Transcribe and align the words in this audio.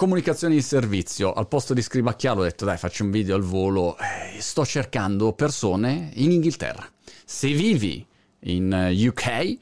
comunicazione 0.00 0.54
di 0.54 0.62
servizio. 0.62 1.34
Al 1.34 1.46
posto 1.46 1.74
di 1.74 1.82
scribacchiare 1.82 2.40
ho 2.40 2.42
detto 2.44 2.64
dai 2.64 2.78
faccio 2.78 3.04
un 3.04 3.10
video 3.10 3.36
al 3.36 3.42
volo. 3.42 3.98
Eh, 3.98 4.40
sto 4.40 4.64
cercando 4.64 5.34
persone 5.34 6.08
in 6.14 6.32
Inghilterra. 6.32 6.90
Se 7.26 7.52
vivi 7.52 8.06
in 8.44 8.72
UK, 8.72 9.26
eh, 9.26 9.58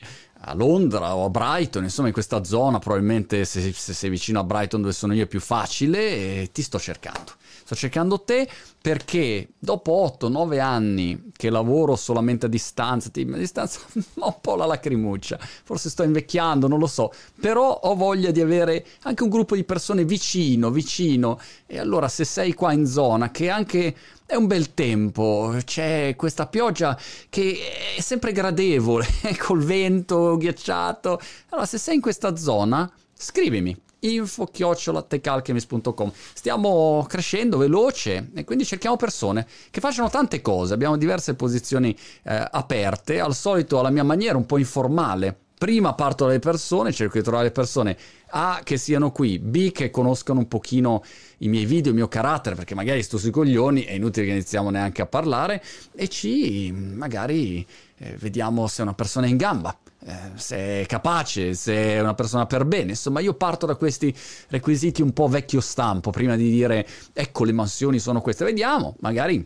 a 0.48 0.54
Londra 0.54 1.14
o 1.14 1.24
a 1.24 1.30
Brighton, 1.30 1.84
insomma 1.84 2.08
in 2.08 2.14
questa 2.14 2.44
zona, 2.44 2.78
probabilmente 2.78 3.44
se, 3.44 3.72
se 3.72 3.92
sei 3.92 4.10
vicino 4.10 4.40
a 4.40 4.44
Brighton 4.44 4.80
dove 4.80 4.92
sono 4.92 5.14
io 5.14 5.24
è 5.24 5.26
più 5.26 5.40
facile, 5.40 5.98
eh, 6.42 6.50
ti 6.52 6.62
sto 6.62 6.78
cercando. 6.78 7.32
Sto 7.68 7.74
cercando 7.74 8.22
te 8.22 8.48
perché 8.80 9.48
dopo 9.58 10.16
8-9 10.18 10.58
anni 10.58 11.30
che 11.36 11.50
lavoro 11.50 11.96
solamente 11.96 12.46
a 12.46 12.48
distanza, 12.48 13.10
a 13.14 13.36
distanza 13.36 13.80
ho 14.20 14.26
un 14.26 14.40
po' 14.40 14.56
la 14.56 14.64
lacrimuccia, 14.64 15.38
forse 15.38 15.90
sto 15.90 16.02
invecchiando, 16.02 16.66
non 16.66 16.78
lo 16.78 16.86
so, 16.86 17.12
però 17.38 17.70
ho 17.70 17.94
voglia 17.94 18.30
di 18.30 18.40
avere 18.40 18.86
anche 19.02 19.22
un 19.22 19.28
gruppo 19.28 19.54
di 19.54 19.64
persone 19.64 20.06
vicino, 20.06 20.70
vicino. 20.70 21.38
E 21.66 21.78
allora 21.78 22.08
se 22.08 22.24
sei 22.24 22.54
qua 22.54 22.72
in 22.72 22.86
zona, 22.86 23.30
che 23.30 23.50
anche 23.50 23.94
è 24.28 24.34
un 24.34 24.46
bel 24.46 24.74
tempo, 24.74 25.56
c'è 25.64 26.12
questa 26.14 26.46
pioggia 26.48 26.98
che 27.30 27.94
è 27.96 28.00
sempre 28.02 28.32
gradevole, 28.32 29.06
col 29.40 29.64
vento 29.64 30.36
ghiacciato. 30.36 31.18
Allora 31.48 31.66
se 31.66 31.78
sei 31.78 31.94
in 31.94 32.02
questa 32.02 32.36
zona, 32.36 32.92
scrivimi 33.14 33.74
info-tecalchemist.com 34.00 36.12
stiamo 36.34 37.06
crescendo 37.08 37.56
veloce 37.56 38.30
e 38.34 38.44
quindi 38.44 38.66
cerchiamo 38.66 38.96
persone 38.96 39.46
che 39.70 39.80
facciano 39.80 40.10
tante 40.10 40.42
cose. 40.42 40.74
Abbiamo 40.74 40.98
diverse 40.98 41.34
posizioni 41.34 41.96
eh, 42.24 42.48
aperte. 42.50 43.20
Al 43.20 43.34
solito 43.34 43.78
alla 43.78 43.88
mia 43.88 44.04
maniera 44.04 44.36
un 44.36 44.44
po' 44.44 44.58
informale 44.58 45.38
prima 45.58 45.94
parto 45.94 46.26
dalle 46.26 46.38
persone 46.38 46.92
cerco 46.92 47.18
di 47.18 47.24
trovare 47.24 47.44
le 47.44 47.50
persone 47.50 47.96
A 48.30 48.60
che 48.62 48.76
siano 48.76 49.10
qui 49.10 49.38
B 49.38 49.72
che 49.72 49.90
conoscano 49.90 50.40
un 50.40 50.48
pochino 50.48 51.02
i 51.38 51.48
miei 51.48 51.66
video 51.66 51.90
il 51.90 51.96
mio 51.96 52.08
carattere 52.08 52.54
perché 52.54 52.74
magari 52.74 53.02
sto 53.02 53.18
sui 53.18 53.30
coglioni 53.30 53.82
è 53.82 53.92
inutile 53.92 54.26
che 54.26 54.32
iniziamo 54.32 54.70
neanche 54.70 55.02
a 55.02 55.06
parlare 55.06 55.62
e 55.94 56.08
C 56.08 56.72
magari 56.72 57.66
eh, 57.98 58.16
vediamo 58.18 58.66
se 58.68 58.80
è 58.80 58.82
una 58.82 58.94
persona 58.94 59.26
in 59.26 59.36
gamba 59.36 59.76
eh, 60.00 60.14
se 60.36 60.82
è 60.82 60.86
capace, 60.86 61.54
se 61.54 61.74
è 61.74 62.00
una 62.00 62.14
persona 62.14 62.46
per 62.46 62.64
bene. 62.64 62.90
Insomma, 62.90 63.18
io 63.18 63.34
parto 63.34 63.66
da 63.66 63.74
questi 63.74 64.14
requisiti 64.48 65.02
un 65.02 65.12
po' 65.12 65.26
vecchio 65.26 65.60
stampo 65.60 66.10
prima 66.10 66.36
di 66.36 66.48
dire 66.50 66.86
ecco 67.12 67.44
le 67.44 67.52
mansioni 67.52 67.98
sono 67.98 68.20
queste. 68.20 68.44
Vediamo, 68.44 68.94
magari 69.00 69.44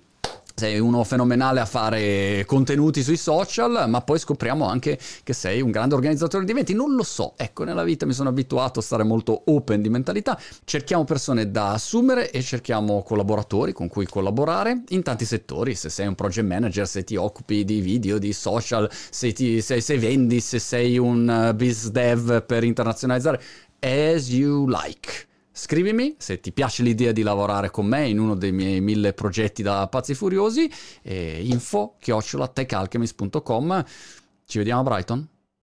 sei 0.55 0.79
uno 0.79 1.03
fenomenale 1.05 1.61
a 1.61 1.65
fare 1.65 2.45
contenuti 2.47 3.03
sui 3.03 3.17
social, 3.17 3.85
ma 3.89 4.01
poi 4.01 4.19
scopriamo 4.19 4.67
anche 4.67 4.99
che 5.23 5.33
sei 5.33 5.61
un 5.61 5.71
grande 5.71 5.95
organizzatore 5.95 6.45
di 6.45 6.51
eventi. 6.51 6.75
Non 6.75 6.95
lo 6.95 7.03
so, 7.03 7.35
ecco, 7.37 7.65
nella 7.65 7.85
vita 7.85 8.07
mi 8.07 8.13
sono 8.13 8.29
abituato 8.29 8.81
a 8.81 8.83
stare 8.83 9.03
molto 9.03 9.43
open 9.47 9.83
di 9.83 9.89
mentalità. 9.89 10.39
Cerchiamo 10.65 11.05
persone 11.05 11.51
da 11.51 11.73
assumere 11.73 12.31
e 12.31 12.43
cerchiamo 12.43 13.03
collaboratori 13.03 13.73
con 13.73 13.89
cui 13.89 14.07
collaborare 14.07 14.83
in 14.89 15.03
tanti 15.03 15.25
settori. 15.25 15.75
Se 15.75 15.89
sei 15.89 16.07
un 16.07 16.15
project 16.15 16.47
manager, 16.47 16.87
se 16.87 17.05
ti 17.05 17.17
occupi 17.17 17.65
di 17.65 17.81
video, 17.81 18.19
di 18.19 18.33
social, 18.33 18.91
se, 19.11 19.33
ti, 19.33 19.61
se, 19.61 19.81
se 19.81 19.99
vendi, 19.99 20.41
se 20.41 20.59
sei 20.59 20.99
un 20.99 21.49
uh, 21.51 21.55
biz 21.55 21.89
dev 21.89 22.45
per 22.45 22.65
internazionalizzare, 22.65 23.41
as 23.81 24.29
you 24.29 24.67
like. 24.69 25.31
Scrivimi 25.53 26.17
se 26.19 26.41
ti 26.41 26.51
piace 26.51 26.83
l'idea 26.83 27.13
di 27.13 27.23
lavorare 27.23 27.71
con 27.71 27.87
me 27.87 28.09
in 28.09 28.19
uno 28.19 28.35
dei 28.35 28.53
miei 28.53 28.81
mille 28.81 29.13
progetti 29.13 29.63
da 29.63 29.87
pazzi 29.87 30.15
furiosi. 30.15 30.71
Eh, 31.03 31.43
info 31.45 31.97
chiocciola 32.01 32.49
techalchemist.com. 32.49 33.85
Ci 34.47 34.59
vediamo 34.59 34.81
a 34.81 34.85
Brighton. 34.85 35.29